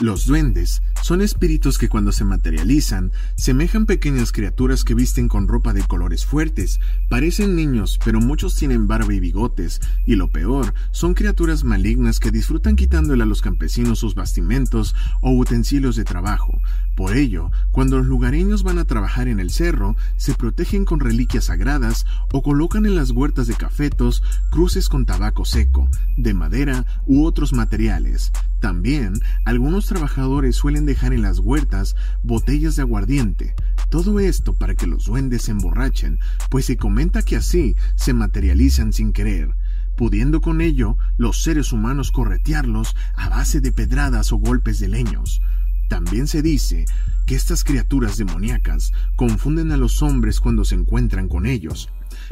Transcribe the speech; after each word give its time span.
Los 0.00 0.26
duendes 0.26 0.82
son 1.04 1.22
espíritus 1.22 1.78
que 1.78 1.88
cuando 1.88 2.10
se 2.10 2.24
materializan 2.24 3.12
semejan 3.36 3.86
pequeñas 3.86 4.32
criaturas 4.32 4.82
que 4.82 4.92
visten 4.92 5.28
con 5.28 5.46
ropa 5.46 5.72
de 5.72 5.84
colores 5.84 6.26
fuertes, 6.26 6.80
parecen 7.08 7.54
niños, 7.54 8.00
pero 8.04 8.20
muchos 8.20 8.56
tienen 8.56 8.88
barba 8.88 9.14
y 9.14 9.20
bigotes, 9.20 9.80
y 10.04 10.16
lo 10.16 10.32
peor, 10.32 10.74
son 10.90 11.14
criaturas 11.14 11.62
malignas 11.62 12.18
que 12.18 12.32
disfrutan 12.32 12.74
quitándole 12.74 13.22
a 13.22 13.26
los 13.26 13.40
campesinos 13.40 14.00
sus 14.00 14.16
bastimentos 14.16 14.96
o 15.20 15.30
utensilios 15.30 15.94
de 15.94 16.02
trabajo. 16.02 16.60
Por 16.96 17.16
ello, 17.16 17.52
cuando 17.70 17.98
los 17.98 18.06
lugareños 18.06 18.64
van 18.64 18.78
a 18.78 18.86
trabajar 18.86 19.28
en 19.28 19.38
el 19.38 19.50
cerro, 19.50 19.94
se 20.16 20.34
protegen 20.34 20.84
con 20.84 20.98
reliquias 20.98 21.44
sagradas 21.44 22.04
o 22.32 22.42
colocan 22.42 22.84
en 22.86 22.96
las 22.96 23.12
huertas 23.12 23.46
de 23.46 23.54
cafetos 23.54 24.24
cruces 24.50 24.88
con 24.88 25.06
tabaco 25.06 25.44
seco, 25.44 25.88
de 26.16 26.34
madera 26.34 26.84
u 27.06 27.24
otros 27.24 27.52
materiales. 27.52 28.32
También, 28.60 29.20
algunos 29.44 29.83
trabajadores 29.86 30.56
suelen 30.56 30.86
dejar 30.86 31.12
en 31.12 31.22
las 31.22 31.38
huertas 31.38 31.96
botellas 32.22 32.76
de 32.76 32.82
aguardiente. 32.82 33.54
Todo 33.90 34.20
esto 34.20 34.54
para 34.54 34.74
que 34.74 34.86
los 34.86 35.06
duendes 35.06 35.42
se 35.42 35.52
emborrachen, 35.52 36.18
pues 36.50 36.66
se 36.66 36.76
comenta 36.76 37.22
que 37.22 37.36
así 37.36 37.76
se 37.94 38.12
materializan 38.12 38.92
sin 38.92 39.12
querer, 39.12 39.54
pudiendo 39.96 40.40
con 40.40 40.60
ello 40.60 40.96
los 41.16 41.42
seres 41.42 41.72
humanos 41.72 42.10
corretearlos 42.10 42.94
a 43.14 43.28
base 43.28 43.60
de 43.60 43.72
pedradas 43.72 44.32
o 44.32 44.36
golpes 44.36 44.80
de 44.80 44.88
leños. 44.88 45.40
También 45.88 46.26
se 46.26 46.42
dice 46.42 46.86
que 47.26 47.34
estas 47.34 47.64
criaturas 47.64 48.16
demoníacas 48.16 48.92
confunden 49.16 49.72
a 49.72 49.76
los 49.76 50.02
hombres 50.02 50.40
cuando 50.40 50.64
se 50.64 50.74
encuentran 50.74 51.28
con 51.28 51.46
ellos, 51.46 51.88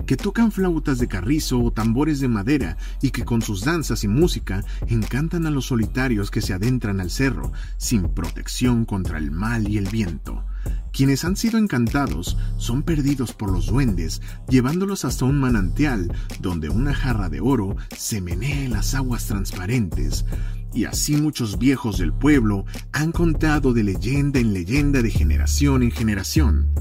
que 0.06 0.16
tocan 0.16 0.52
flautas 0.52 0.98
de 0.98 1.08
carrizo 1.08 1.60
o 1.60 1.72
tambores 1.72 2.20
de 2.20 2.28
madera 2.28 2.76
y 3.00 3.10
que 3.10 3.24
con 3.24 3.42
sus 3.42 3.64
danzas 3.64 4.04
y 4.04 4.08
música 4.08 4.64
encantan 4.86 5.46
a 5.46 5.50
los 5.50 5.66
solitarios 5.66 6.30
que 6.30 6.40
se 6.40 6.54
adentran 6.54 7.00
al 7.00 7.10
cerro 7.10 7.52
sin 7.76 8.08
protección 8.08 8.84
contra 8.84 9.18
el 9.18 9.30
mal 9.30 9.68
y 9.68 9.78
el 9.78 9.88
viento. 9.88 10.44
Quienes 10.92 11.24
han 11.24 11.36
sido 11.36 11.58
encantados 11.58 12.36
son 12.58 12.82
perdidos 12.82 13.32
por 13.32 13.50
los 13.50 13.66
duendes, 13.66 14.20
llevándolos 14.48 15.04
hasta 15.04 15.24
un 15.24 15.40
manantial 15.40 16.12
donde 16.40 16.68
una 16.68 16.94
jarra 16.94 17.28
de 17.28 17.40
oro 17.40 17.76
se 17.96 18.20
menea 18.20 18.64
en 18.64 18.72
las 18.72 18.94
aguas 18.94 19.26
transparentes. 19.26 20.24
Y 20.74 20.84
así 20.84 21.16
muchos 21.16 21.58
viejos 21.58 21.98
del 21.98 22.12
pueblo 22.12 22.64
han 22.92 23.12
contado 23.12 23.72
de 23.72 23.84
leyenda 23.84 24.40
en 24.40 24.52
leyenda 24.52 25.02
de 25.02 25.10
generación 25.10 25.82
en 25.82 25.90
generación 25.90 26.72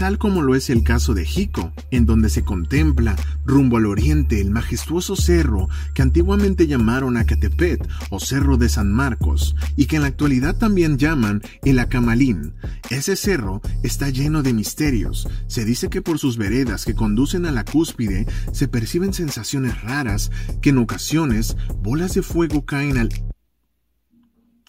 tal 0.00 0.16
como 0.16 0.40
lo 0.40 0.54
es 0.54 0.70
el 0.70 0.82
caso 0.82 1.12
de 1.12 1.26
Jico, 1.26 1.74
en 1.90 2.06
donde 2.06 2.30
se 2.30 2.42
contempla, 2.42 3.16
rumbo 3.44 3.76
al 3.76 3.84
oriente, 3.84 4.40
el 4.40 4.50
majestuoso 4.50 5.14
cerro 5.14 5.68
que 5.92 6.00
antiguamente 6.00 6.66
llamaron 6.66 7.18
Acatepet 7.18 7.86
o 8.08 8.18
Cerro 8.18 8.56
de 8.56 8.70
San 8.70 8.90
Marcos, 8.94 9.54
y 9.76 9.84
que 9.84 9.96
en 9.96 10.02
la 10.02 10.08
actualidad 10.08 10.56
también 10.56 10.96
llaman 10.96 11.42
el 11.64 11.78
Acamalín. 11.78 12.54
Ese 12.88 13.14
cerro 13.14 13.60
está 13.82 14.08
lleno 14.08 14.42
de 14.42 14.54
misterios. 14.54 15.28
Se 15.48 15.66
dice 15.66 15.90
que 15.90 16.00
por 16.00 16.18
sus 16.18 16.38
veredas 16.38 16.86
que 16.86 16.94
conducen 16.94 17.44
a 17.44 17.52
la 17.52 17.66
cúspide 17.66 18.26
se 18.54 18.68
perciben 18.68 19.12
sensaciones 19.12 19.82
raras, 19.82 20.30
que 20.62 20.70
en 20.70 20.78
ocasiones 20.78 21.58
bolas 21.82 22.14
de 22.14 22.22
fuego 22.22 22.64
caen 22.64 22.96
al 22.96 23.10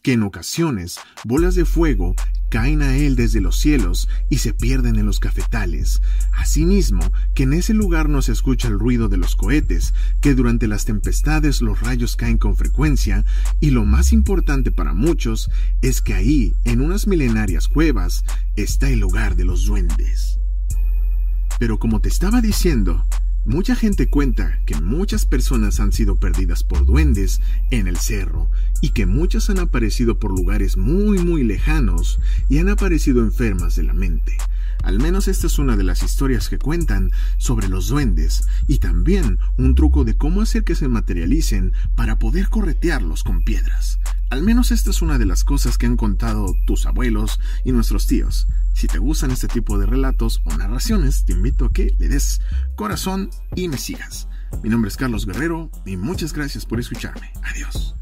que 0.02 0.14
en 0.14 0.24
ocasiones 0.24 1.00
bolas 1.24 1.56
de 1.56 1.66
fuego 1.66 2.16
caen 2.50 2.82
a 2.82 2.98
él 2.98 3.16
desde 3.16 3.40
los 3.40 3.58
cielos 3.58 4.10
y 4.30 4.40
se 4.40 4.54
pierden 4.54 4.98
en 4.98 5.06
los 5.06 5.20
cafetales. 5.20 6.02
Asimismo, 6.34 7.02
que 7.34 7.44
en 7.44 7.54
ese 7.54 7.74
lugar 7.74 8.10
no 8.10 8.22
se 8.22 8.34
escucha 8.34 8.68
el 8.68 8.78
ruido 8.78 9.08
de 9.08 9.18
los 9.18 9.36
cohetes, 9.36 9.94
que 10.20 10.36
durante 10.36 10.68
las 10.68 10.84
tempestades 10.84 11.62
los 11.62 11.80
rayos 11.80 12.18
caen 12.18 12.38
con 12.38 12.58
frecuencia, 12.58 13.24
y 13.62 13.70
lo 13.70 13.86
más 13.86 14.12
importante 14.12 14.72
para 14.72 14.94
muchos 14.94 15.50
es 15.82 16.02
que 16.02 16.14
ahí, 16.14 16.54
en 16.66 16.82
unas 16.82 17.08
milenarias 17.08 17.70
cuevas, 17.70 18.26
está 18.58 18.90
el 18.90 19.04
hogar 19.04 19.38
de 19.38 19.46
los 19.46 19.66
duendes. 19.66 20.40
Pero 21.58 21.80
como 21.80 22.02
te 22.02 22.10
estaba 22.10 22.42
diciendo, 22.42 23.06
Mucha 23.46 23.76
gente 23.76 24.08
cuenta 24.08 24.60
que 24.68 24.76
muchas 24.76 25.26
personas 25.26 25.80
han 25.80 25.92
sido 25.92 26.18
perdidas 26.18 26.64
por 26.64 26.86
duendes 26.86 27.42
en 27.72 27.88
el 27.88 27.98
cerro 27.98 28.52
y 28.82 28.90
que 28.90 29.08
muchas 29.08 29.50
han 29.50 29.58
aparecido 29.58 30.20
por 30.20 30.30
lugares 30.32 30.78
muy 30.78 31.18
muy 31.18 31.44
lejanos 31.44 32.20
y 32.50 32.60
han 32.60 32.70
aparecido 32.70 33.22
enfermas 33.22 33.76
de 33.76 33.84
la 33.84 33.94
mente. 33.94 34.38
Al 34.84 35.00
menos 35.00 35.28
esta 35.28 35.48
es 35.48 35.58
una 35.58 35.76
de 35.76 35.84
las 35.84 36.04
historias 36.04 36.50
que 36.50 36.60
cuentan 36.60 37.12
sobre 37.38 37.68
los 37.68 37.88
duendes 37.88 38.48
y 38.68 38.78
también 38.78 39.40
un 39.58 39.74
truco 39.74 40.04
de 40.04 40.16
cómo 40.16 40.42
hacer 40.42 40.64
que 40.64 40.76
se 40.76 40.88
materialicen 40.88 41.74
para 41.96 42.20
poder 42.20 42.48
corretearlos 42.50 43.24
con 43.24 43.42
piedras. 43.42 44.00
Al 44.32 44.44
menos 44.44 44.72
esta 44.72 44.92
es 44.92 45.02
una 45.02 45.18
de 45.18 45.26
las 45.26 45.44
cosas 45.44 45.78
que 45.78 45.86
han 45.86 45.98
contado 45.98 46.56
tus 46.66 46.86
abuelos 46.86 47.38
y 47.66 47.74
nuestros 47.74 48.08
tíos. 48.08 48.48
Si 48.74 48.88
te 48.88 48.98
gustan 48.98 49.30
este 49.32 49.50
tipo 49.50 49.78
de 49.78 49.86
relatos 49.86 50.42
o 50.46 50.56
narraciones, 50.56 51.26
te 51.26 51.34
invito 51.34 51.66
a 51.66 51.74
que 51.74 51.94
le 52.00 52.08
des 52.08 52.40
corazón 52.78 53.30
y 53.58 53.68
me 53.68 53.78
sigas. 53.78 54.30
Mi 54.64 54.70
nombre 54.70 54.88
es 54.88 54.96
Carlos 54.96 55.26
Guerrero 55.26 55.70
y 55.86 55.98
muchas 55.98 56.32
gracias 56.32 56.66
por 56.66 56.80
escucharme. 56.80 57.30
Adiós. 57.44 57.94